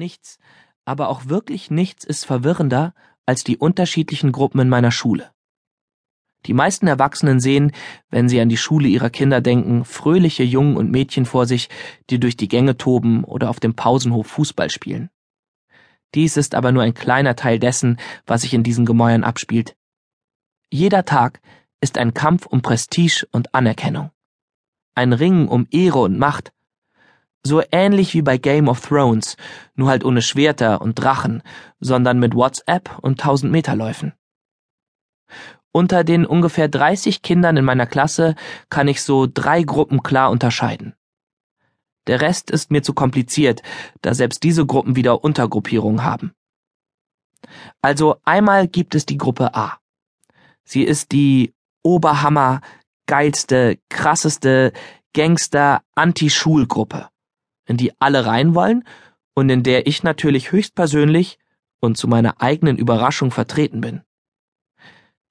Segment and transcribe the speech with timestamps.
[0.00, 0.38] Nichts,
[0.86, 2.94] aber auch wirklich nichts ist verwirrender
[3.26, 5.30] als die unterschiedlichen Gruppen in meiner Schule.
[6.46, 7.72] Die meisten Erwachsenen sehen,
[8.08, 11.68] wenn sie an die Schule ihrer Kinder denken, fröhliche Jungen und Mädchen vor sich,
[12.08, 15.10] die durch die Gänge toben oder auf dem Pausenhof Fußball spielen.
[16.14, 19.76] Dies ist aber nur ein kleiner Teil dessen, was sich in diesen Gemäuern abspielt.
[20.70, 21.42] Jeder Tag
[21.82, 24.12] ist ein Kampf um Prestige und Anerkennung.
[24.94, 26.54] Ein Ringen um Ehre und Macht.
[27.50, 29.36] So ähnlich wie bei Game of Thrones,
[29.74, 31.42] nur halt ohne Schwerter und Drachen,
[31.80, 34.12] sondern mit WhatsApp und 1000 Meterläufen.
[35.72, 38.36] Unter den ungefähr 30 Kindern in meiner Klasse
[38.68, 40.94] kann ich so drei Gruppen klar unterscheiden.
[42.06, 43.62] Der Rest ist mir zu kompliziert,
[44.00, 46.32] da selbst diese Gruppen wieder Untergruppierungen haben.
[47.82, 49.80] Also einmal gibt es die Gruppe A.
[50.62, 52.60] Sie ist die Oberhammer,
[53.06, 54.72] geilste, krasseste
[55.14, 57.08] Gangster-Anti-Schulgruppe,
[57.70, 58.84] in die alle rein wollen
[59.34, 61.38] und in der ich natürlich höchstpersönlich
[61.78, 64.02] und zu meiner eigenen Überraschung vertreten bin.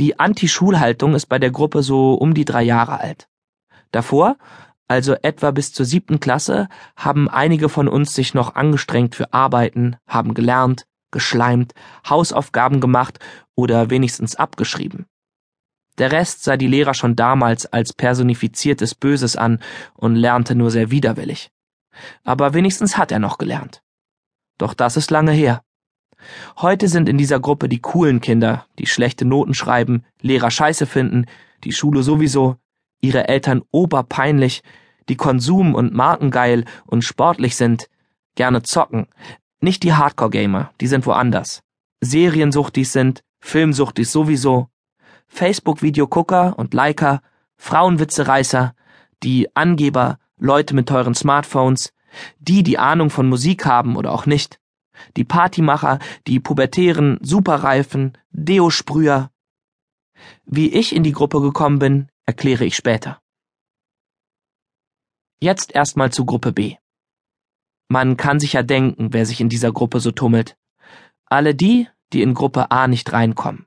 [0.00, 3.28] Die Anti-Schulhaltung ist bei der Gruppe so um die drei Jahre alt.
[3.92, 4.36] Davor,
[4.88, 9.96] also etwa bis zur siebten Klasse, haben einige von uns sich noch angestrengt für Arbeiten,
[10.08, 11.72] haben gelernt, geschleimt,
[12.10, 13.20] Hausaufgaben gemacht
[13.54, 15.06] oder wenigstens abgeschrieben.
[15.98, 19.60] Der Rest sah die Lehrer schon damals als personifiziertes Böses an
[19.94, 21.53] und lernte nur sehr widerwillig.
[22.24, 23.82] Aber wenigstens hat er noch gelernt.
[24.58, 25.62] Doch das ist lange her.
[26.58, 31.26] Heute sind in dieser Gruppe die coolen Kinder, die schlechte Noten schreiben, Lehrer scheiße finden,
[31.64, 32.56] die Schule sowieso,
[33.00, 34.62] ihre Eltern oberpeinlich,
[35.08, 37.88] die Konsum- und Markengeil und sportlich sind,
[38.34, 39.06] gerne zocken.
[39.60, 41.62] Nicht die Hardcore-Gamer, die sind woanders.
[42.00, 44.68] Seriensuchtig sind, Filmsuchtig sowieso,
[45.26, 47.20] Facebook-Videogucker und Liker,
[47.56, 48.74] Frauenwitzereißer,
[49.22, 51.92] die Angeber, Leute mit teuren Smartphones,
[52.38, 54.60] die, die Ahnung von Musik haben oder auch nicht,
[55.16, 59.30] die Partymacher, die pubertären, Superreifen, Deo-Sprüher.
[60.46, 63.20] Wie ich in die Gruppe gekommen bin, erkläre ich später.
[65.40, 66.76] Jetzt erstmal zu Gruppe B.
[67.88, 70.56] Man kann sich ja denken, wer sich in dieser Gruppe so tummelt.
[71.26, 73.66] Alle die, die in Gruppe A nicht reinkommen.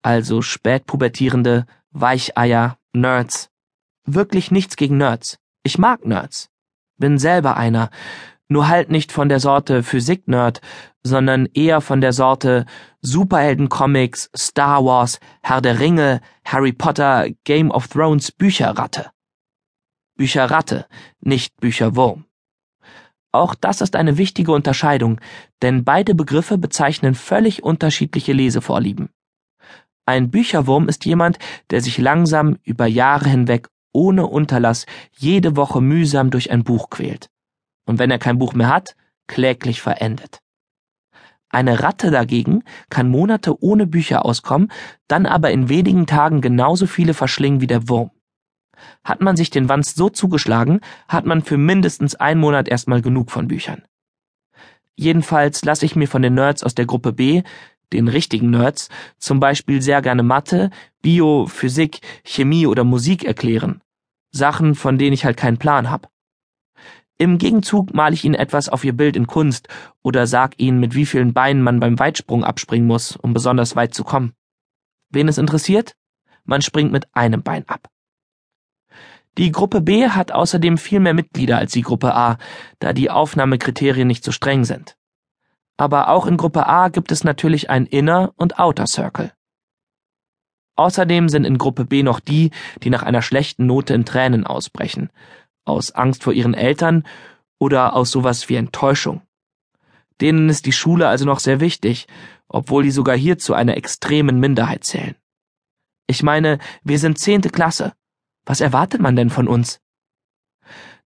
[0.00, 3.50] Also spätpubertierende, Weicheier, Nerds.
[4.04, 5.38] Wirklich nichts gegen Nerds.
[5.62, 6.50] Ich mag Nerds.
[6.98, 7.90] Bin selber einer,
[8.48, 10.60] nur halt nicht von der Sorte Physik-Nerd,
[11.02, 12.66] sondern eher von der Sorte
[13.00, 19.10] Superhelden-Comics, Star Wars, Herr der Ringe, Harry Potter, Game of Thrones Bücherratte.
[20.16, 20.86] Bücherratte,
[21.20, 22.26] nicht Bücherwurm.
[23.32, 25.20] Auch das ist eine wichtige Unterscheidung,
[25.62, 29.08] denn beide Begriffe bezeichnen völlig unterschiedliche Lesevorlieben.
[30.04, 31.38] Ein Bücherwurm ist jemand,
[31.70, 37.28] der sich langsam über Jahre hinweg ohne Unterlass jede Woche mühsam durch ein Buch quält
[37.86, 40.40] und wenn er kein Buch mehr hat, kläglich verendet.
[41.48, 44.72] Eine Ratte dagegen kann Monate ohne Bücher auskommen,
[45.06, 48.10] dann aber in wenigen Tagen genauso viele verschlingen wie der Wurm.
[49.04, 53.30] Hat man sich den Wanst so zugeschlagen, hat man für mindestens einen Monat erstmal genug
[53.30, 53.82] von Büchern.
[54.96, 57.42] Jedenfalls lasse ich mir von den Nerds aus der Gruppe B,
[57.92, 58.88] den richtigen Nerds,
[59.18, 60.70] zum Beispiel sehr gerne Mathe,
[61.02, 63.81] Bio, Physik, Chemie oder Musik erklären.
[64.32, 66.10] Sachen, von denen ich halt keinen Plan hab.
[67.18, 69.68] Im Gegenzug male ich ihnen etwas auf ihr Bild in Kunst
[70.02, 73.94] oder sag ihnen, mit wie vielen Beinen man beim Weitsprung abspringen muss, um besonders weit
[73.94, 74.32] zu kommen.
[75.10, 75.94] Wen es interessiert?
[76.44, 77.88] Man springt mit einem Bein ab.
[79.38, 82.38] Die Gruppe B hat außerdem viel mehr Mitglieder als die Gruppe A,
[82.80, 84.96] da die Aufnahmekriterien nicht so streng sind.
[85.76, 89.32] Aber auch in Gruppe A gibt es natürlich ein Inner- und Outer Circle.
[90.76, 92.50] Außerdem sind in Gruppe B noch die,
[92.82, 95.10] die nach einer schlechten Note in Tränen ausbrechen
[95.64, 97.04] aus Angst vor ihren Eltern
[97.58, 99.22] oder aus sowas wie Enttäuschung.
[100.20, 102.06] Denen ist die Schule also noch sehr wichtig,
[102.48, 105.16] obwohl die sogar hier zu einer extremen Minderheit zählen.
[106.06, 107.92] Ich meine, wir sind zehnte Klasse.
[108.44, 109.80] Was erwartet man denn von uns?